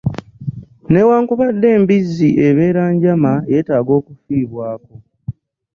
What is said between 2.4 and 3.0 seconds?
ebeera